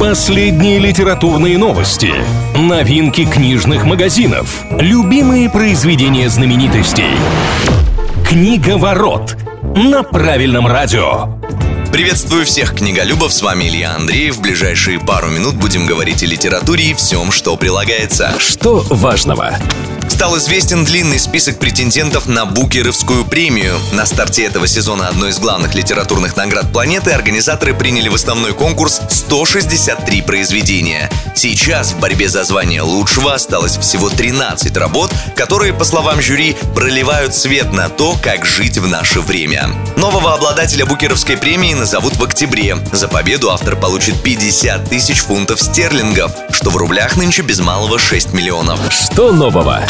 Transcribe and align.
Последние 0.00 0.78
литературные 0.78 1.58
новости, 1.58 2.10
новинки 2.56 3.26
книжных 3.26 3.84
магазинов, 3.84 4.64
любимые 4.70 5.50
произведения 5.50 6.30
знаменитостей. 6.30 7.04
Книга 8.26 8.78
ворот 8.78 9.36
на 9.76 10.02
правильном 10.02 10.66
радио. 10.66 11.38
Приветствую 11.92 12.46
всех 12.46 12.76
книголюбов, 12.76 13.30
с 13.30 13.42
вами 13.42 13.64
Илья 13.64 13.94
Андреев. 13.94 14.36
В 14.36 14.40
ближайшие 14.40 14.98
пару 14.98 15.28
минут 15.28 15.56
будем 15.56 15.84
говорить 15.84 16.22
о 16.22 16.26
литературе 16.26 16.92
и 16.92 16.94
всем, 16.94 17.30
что 17.30 17.58
прилагается. 17.58 18.32
Что 18.38 18.82
важного? 18.88 19.58
Стал 20.10 20.36
известен 20.36 20.84
длинный 20.84 21.20
список 21.20 21.58
претендентов 21.58 22.26
на 22.26 22.44
Букеровскую 22.44 23.24
премию. 23.24 23.78
На 23.92 24.04
старте 24.04 24.44
этого 24.44 24.66
сезона 24.66 25.06
одной 25.06 25.30
из 25.30 25.38
главных 25.38 25.74
литературных 25.74 26.36
наград 26.36 26.70
планеты 26.72 27.12
организаторы 27.12 27.74
приняли 27.74 28.08
в 28.08 28.16
основной 28.16 28.52
конкурс 28.52 29.00
163 29.08 30.22
произведения. 30.22 31.08
Сейчас 31.36 31.92
в 31.92 32.00
борьбе 32.00 32.28
за 32.28 32.42
звание 32.44 32.82
лучшего 32.82 33.32
осталось 33.32 33.78
всего 33.78 34.10
13 34.10 34.76
работ, 34.76 35.14
которые, 35.36 35.72
по 35.72 35.84
словам 35.84 36.20
жюри, 36.20 36.54
проливают 36.74 37.34
свет 37.34 37.72
на 37.72 37.88
то, 37.88 38.16
как 38.20 38.44
жить 38.44 38.78
в 38.78 38.88
наше 38.88 39.20
время. 39.20 39.70
Нового 39.96 40.34
обладателя 40.34 40.84
Букеровской 40.86 41.38
премии 41.38 41.72
назовут 41.72 42.16
в 42.16 42.24
октябре. 42.24 42.76
За 42.92 43.06
победу 43.06 43.50
автор 43.50 43.76
получит 43.76 44.20
50 44.22 44.90
тысяч 44.90 45.20
фунтов 45.20 45.62
стерлингов, 45.62 46.32
что 46.50 46.70
в 46.70 46.76
рублях 46.76 47.16
нынче 47.16 47.42
без 47.42 47.60
малого 47.60 47.98
6 47.98 48.32
миллионов. 48.32 48.80
Что 48.90 49.30
нового? 49.30 49.82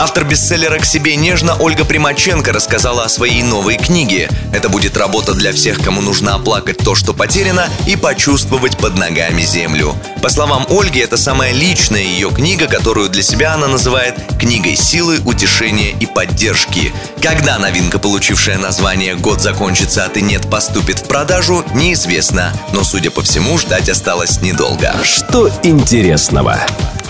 Автор 0.00 0.24
бестселлера 0.24 0.78
«К 0.78 0.84
себе 0.84 1.16
нежно» 1.16 1.56
Ольга 1.58 1.84
Примаченко 1.84 2.52
рассказала 2.52 3.04
о 3.04 3.08
своей 3.08 3.42
новой 3.42 3.76
книге. 3.76 4.30
Это 4.52 4.68
будет 4.68 4.96
работа 4.96 5.34
для 5.34 5.52
всех, 5.52 5.82
кому 5.82 6.00
нужно 6.00 6.36
оплакать 6.36 6.78
то, 6.78 6.94
что 6.94 7.14
потеряно, 7.14 7.68
и 7.86 7.96
почувствовать 7.96 8.76
под 8.76 8.96
ногами 8.96 9.42
землю. 9.42 9.96
По 10.22 10.28
словам 10.28 10.66
Ольги, 10.70 11.00
это 11.00 11.16
самая 11.16 11.52
личная 11.52 12.02
ее 12.02 12.30
книга, 12.30 12.68
которую 12.68 13.08
для 13.08 13.22
себя 13.24 13.54
она 13.54 13.66
называет 13.66 14.14
«книгой 14.38 14.76
силы, 14.76 15.18
утешения 15.24 15.90
и 15.98 16.06
поддержки». 16.06 16.92
Когда 17.20 17.58
новинка, 17.58 17.98
получившая 17.98 18.58
название 18.58 19.16
«Год 19.16 19.42
закончится, 19.42 20.04
а 20.04 20.08
ты 20.08 20.20
нет» 20.20 20.48
поступит 20.48 21.00
в 21.00 21.04
продажу, 21.08 21.64
неизвестно. 21.74 22.52
Но, 22.72 22.84
судя 22.84 23.10
по 23.10 23.22
всему, 23.22 23.58
ждать 23.58 23.88
осталось 23.88 24.40
недолго. 24.40 24.94
Что 25.02 25.50
интересного? 25.64 26.60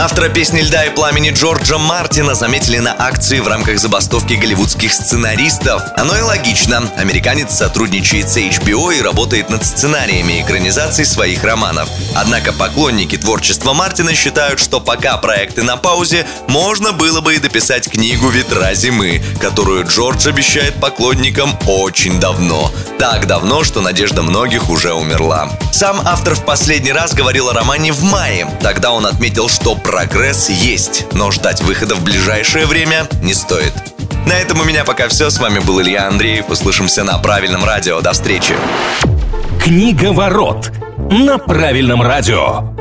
Автора 0.00 0.30
песни 0.30 0.62
«Льда 0.62 0.86
и 0.86 0.94
пламени» 0.94 1.28
Джорджа 1.28 1.76
Мартина 1.76 2.34
заметили 2.34 2.78
на 2.78 2.96
акции 2.98 3.38
в 3.38 3.46
рамках 3.46 3.78
забастовки 3.78 4.32
голливудских 4.32 4.94
сценаристов. 4.94 5.82
Оно 5.94 6.16
и 6.16 6.22
логично. 6.22 6.90
Американец 6.96 7.52
сотрудничает 7.52 8.30
с 8.30 8.38
HBO 8.38 8.96
и 8.96 9.02
работает 9.02 9.50
над 9.50 9.62
сценариями 9.62 10.40
экранизаций 10.40 11.04
своих 11.04 11.44
романов. 11.44 11.90
Однако 12.16 12.54
поклонники 12.54 13.18
творчества 13.18 13.74
Мартина 13.74 14.14
считают, 14.14 14.58
что 14.58 14.80
пока 14.80 15.18
проекты 15.18 15.64
на 15.64 15.76
паузе, 15.76 16.26
можно 16.48 16.92
было 16.92 17.20
бы 17.20 17.34
и 17.34 17.38
дописать 17.38 17.86
книгу 17.90 18.30
«Ветра 18.30 18.72
зимы», 18.72 19.22
которую 19.38 19.86
Джордж 19.86 20.26
обещает 20.26 20.80
поклонникам 20.80 21.58
очень 21.66 22.18
давно. 22.18 22.72
Так 23.00 23.26
давно, 23.26 23.64
что 23.64 23.80
надежда 23.80 24.22
многих 24.22 24.68
уже 24.68 24.92
умерла. 24.92 25.48
Сам 25.72 26.02
автор 26.04 26.34
в 26.34 26.44
последний 26.44 26.92
раз 26.92 27.14
говорил 27.14 27.48
о 27.48 27.54
романе 27.54 27.92
в 27.92 28.02
мае. 28.02 28.46
Тогда 28.60 28.92
он 28.92 29.06
отметил, 29.06 29.48
что 29.48 29.74
прогресс 29.74 30.50
есть, 30.50 31.06
но 31.14 31.30
ждать 31.30 31.62
выхода 31.62 31.94
в 31.94 32.04
ближайшее 32.04 32.66
время 32.66 33.08
не 33.22 33.32
стоит. 33.32 33.72
На 34.26 34.34
этом 34.34 34.60
у 34.60 34.64
меня 34.64 34.84
пока 34.84 35.08
все. 35.08 35.30
С 35.30 35.38
вами 35.38 35.60
был 35.60 35.80
Илья 35.80 36.08
Андреев. 36.08 36.50
Услышимся 36.50 37.02
на 37.02 37.16
правильном 37.16 37.64
радио. 37.64 38.02
До 38.02 38.12
встречи. 38.12 38.54
Книга 39.64 40.12
ворот 40.12 40.70
на 41.10 41.38
правильном 41.38 42.02
радио. 42.02 42.79